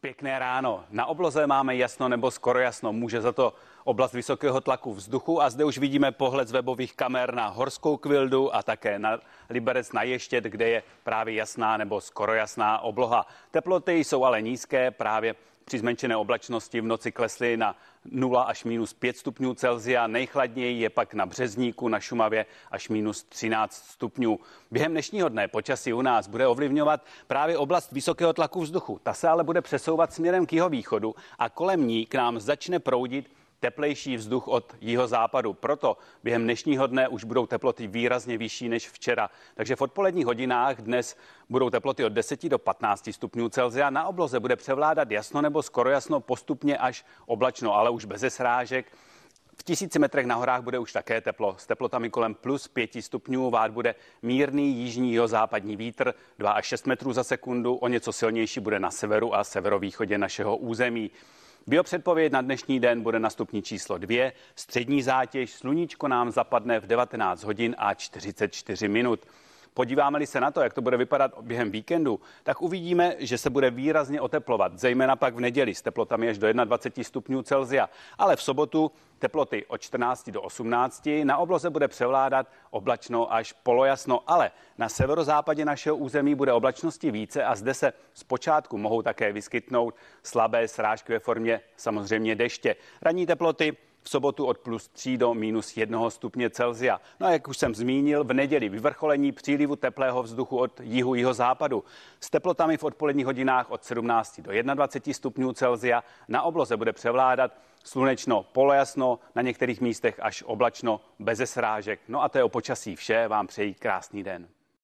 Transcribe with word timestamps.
Pěkné 0.00 0.38
ráno. 0.38 0.84
Na 0.90 1.06
obloze 1.06 1.46
máme 1.46 1.76
jasno 1.76 2.08
nebo 2.08 2.30
skoro 2.30 2.58
jasno. 2.58 2.92
Může 2.92 3.20
za 3.20 3.32
to 3.32 3.54
oblast 3.88 4.12
vysokého 4.12 4.60
tlaku 4.60 4.94
vzduchu 4.94 5.42
a 5.42 5.50
zde 5.50 5.64
už 5.64 5.78
vidíme 5.78 6.12
pohled 6.12 6.48
z 6.48 6.52
webových 6.52 6.94
kamer 6.94 7.34
na 7.34 7.48
Horskou 7.48 7.96
kvildu 7.96 8.54
a 8.54 8.62
také 8.62 8.98
na 8.98 9.18
Liberec 9.50 9.92
na 9.92 10.02
Ještět, 10.02 10.44
kde 10.44 10.68
je 10.68 10.82
právě 11.04 11.34
jasná 11.34 11.76
nebo 11.76 12.00
skoro 12.00 12.34
jasná 12.34 12.78
obloha. 12.78 13.26
Teploty 13.50 13.92
jsou 13.92 14.24
ale 14.24 14.42
nízké, 14.42 14.90
právě 14.90 15.34
při 15.64 15.78
zmenšené 15.78 16.16
oblačnosti 16.16 16.80
v 16.80 16.84
noci 16.84 17.12
klesly 17.12 17.56
na 17.56 17.76
0 18.04 18.42
až 18.42 18.64
minus 18.64 18.92
5 18.92 19.16
stupňů 19.16 19.54
Celzia. 19.54 20.06
Nejchladněji 20.06 20.80
je 20.80 20.90
pak 20.90 21.14
na 21.14 21.26
Březníku, 21.26 21.88
na 21.88 22.00
Šumavě 22.00 22.46
až 22.70 22.88
minus 22.88 23.22
13 23.22 23.74
stupňů. 23.74 24.38
Během 24.70 24.92
dnešního 24.92 25.28
dne 25.28 25.48
počasí 25.48 25.92
u 25.92 26.02
nás 26.02 26.28
bude 26.28 26.46
ovlivňovat 26.46 27.04
právě 27.26 27.58
oblast 27.58 27.92
vysokého 27.92 28.32
tlaku 28.32 28.60
vzduchu. 28.60 29.00
Ta 29.02 29.14
se 29.14 29.28
ale 29.28 29.44
bude 29.44 29.60
přesouvat 29.60 30.12
směrem 30.12 30.46
k 30.46 30.52
jeho 30.52 30.68
východu 30.68 31.14
a 31.38 31.48
kolem 31.48 31.86
ní 31.86 32.06
k 32.06 32.14
nám 32.14 32.40
začne 32.40 32.78
proudit 32.78 33.38
teplejší 33.60 34.16
vzduch 34.16 34.48
od 34.48 34.74
západu. 35.04 35.52
Proto 35.52 35.96
během 36.24 36.42
dnešního 36.42 36.86
dne 36.86 37.08
už 37.08 37.24
budou 37.24 37.46
teploty 37.46 37.86
výrazně 37.86 38.38
vyšší 38.38 38.68
než 38.68 38.88
včera. 38.88 39.30
Takže 39.54 39.76
v 39.76 39.82
odpoledních 39.82 40.26
hodinách 40.26 40.76
dnes 40.76 41.16
budou 41.48 41.70
teploty 41.70 42.04
od 42.04 42.12
10 42.12 42.48
do 42.48 42.58
15 42.58 43.08
stupňů 43.12 43.48
Celzia. 43.48 43.90
Na 43.90 44.06
obloze 44.06 44.40
bude 44.40 44.56
převládat 44.56 45.10
jasno 45.10 45.42
nebo 45.42 45.62
skoro 45.62 45.90
jasno 45.90 46.20
postupně 46.20 46.78
až 46.78 47.04
oblačno, 47.26 47.74
ale 47.74 47.90
už 47.90 48.04
bez 48.04 48.24
srážek. 48.28 48.92
V 49.56 49.62
tisíci 49.62 49.98
metrech 49.98 50.26
na 50.26 50.34
horách 50.34 50.62
bude 50.62 50.78
už 50.78 50.92
také 50.92 51.20
teplo. 51.20 51.54
S 51.58 51.66
teplotami 51.66 52.10
kolem 52.10 52.34
plus 52.34 52.68
5 52.68 52.90
stupňů 53.00 53.50
vád 53.50 53.70
bude 53.70 53.94
mírný 54.22 54.76
jižní 54.76 55.18
západní 55.26 55.76
vítr 55.76 56.14
2 56.38 56.52
až 56.52 56.66
6 56.66 56.86
metrů 56.86 57.12
za 57.12 57.24
sekundu. 57.24 57.74
O 57.74 57.88
něco 57.88 58.12
silnější 58.12 58.60
bude 58.60 58.78
na 58.78 58.90
severu 58.90 59.34
a 59.34 59.44
severovýchodě 59.44 60.18
našeho 60.18 60.56
území. 60.56 61.10
Biopředpověď 61.68 62.32
na 62.32 62.40
dnešní 62.42 62.80
den 62.80 63.02
bude 63.02 63.18
na 63.18 63.30
stupni 63.30 63.62
číslo 63.62 63.98
2. 63.98 64.32
Střední 64.56 65.02
zátěž 65.02 65.52
sluníčko 65.52 66.08
nám 66.08 66.30
zapadne 66.30 66.80
v 66.80 66.86
19 66.86 67.42
hodin 67.44 67.74
a 67.78 67.94
44 67.94 68.88
minut. 68.88 69.20
Podíváme-li 69.78 70.26
se 70.26 70.40
na 70.40 70.50
to, 70.50 70.60
jak 70.60 70.74
to 70.74 70.80
bude 70.80 70.96
vypadat 70.96 71.32
během 71.40 71.70
víkendu, 71.70 72.20
tak 72.42 72.62
uvidíme, 72.62 73.14
že 73.18 73.38
se 73.38 73.50
bude 73.50 73.70
výrazně 73.70 74.20
oteplovat, 74.20 74.78
zejména 74.78 75.16
pak 75.16 75.34
v 75.34 75.40
neděli 75.40 75.74
s 75.74 75.82
teplotami 75.82 76.28
až 76.28 76.38
do 76.38 76.52
21 76.52 77.04
stupňů 77.04 77.42
Celzia. 77.42 77.90
Ale 78.18 78.36
v 78.36 78.42
sobotu 78.42 78.90
teploty 79.18 79.66
od 79.66 79.80
14 79.80 80.30
do 80.30 80.42
18, 80.42 81.08
na 81.24 81.38
obloze 81.38 81.70
bude 81.70 81.88
převládat 81.88 82.46
oblačno 82.70 83.34
až 83.34 83.52
polojasno, 83.52 84.20
ale 84.26 84.50
na 84.78 84.88
severozápadě 84.88 85.64
našeho 85.64 85.96
území 85.96 86.34
bude 86.34 86.52
oblačnosti 86.52 87.10
více 87.10 87.44
a 87.44 87.54
zde 87.54 87.74
se 87.74 87.92
zpočátku 88.14 88.78
mohou 88.78 89.02
také 89.02 89.32
vyskytnout 89.32 89.94
slabé 90.22 90.68
srážky 90.68 91.12
ve 91.12 91.18
formě 91.18 91.60
samozřejmě 91.76 92.34
deště. 92.34 92.76
Ranní 93.02 93.26
teploty 93.26 93.76
v 94.02 94.10
sobotu 94.10 94.46
od 94.46 94.58
plus 94.58 94.88
3 94.88 95.16
do 95.16 95.34
minus 95.34 95.76
1 95.76 96.10
stupně 96.10 96.50
Celzia. 96.50 97.00
No 97.20 97.26
a 97.26 97.30
jak 97.30 97.48
už 97.48 97.58
jsem 97.58 97.74
zmínil, 97.74 98.24
v 98.24 98.32
neděli 98.32 98.68
vyvrcholení 98.68 99.32
přílivu 99.32 99.76
teplého 99.76 100.22
vzduchu 100.22 100.58
od 100.58 100.80
jihu 100.80 101.14
jeho 101.14 101.34
západu. 101.34 101.84
S 102.20 102.30
teplotami 102.30 102.76
v 102.76 102.84
odpoledních 102.84 103.26
hodinách 103.26 103.70
od 103.70 103.84
17 103.84 104.40
do 104.40 104.74
21 104.74 105.14
stupňů 105.14 105.52
Celzia. 105.52 106.04
Na 106.28 106.42
obloze 106.42 106.76
bude 106.76 106.92
převládat 106.92 107.52
slunečno, 107.84 108.46
polojasno, 108.52 109.18
na 109.34 109.42
některých 109.42 109.80
místech 109.80 110.20
až 110.22 110.42
oblačno, 110.42 111.00
bez 111.18 111.38
srážek. 111.44 112.00
No 112.08 112.22
a 112.22 112.28
to 112.28 112.38
je 112.38 112.44
o 112.44 112.48
počasí 112.48 112.96
vše. 112.96 113.28
Vám 113.28 113.46
přeji 113.46 113.74
krásný 113.74 114.22
den. 114.22 114.48